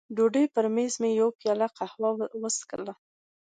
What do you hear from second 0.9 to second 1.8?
مې یوه پیاله